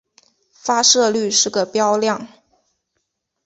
[0.51, 2.27] 发射率是个标量。